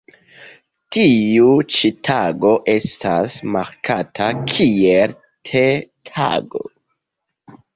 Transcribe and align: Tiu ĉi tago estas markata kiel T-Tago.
Tiu 0.95 1.51
ĉi 1.75 1.91
tago 2.09 2.53
estas 2.75 3.35
markata 3.57 4.31
kiel 4.55 5.15
T-Tago. 5.51 6.65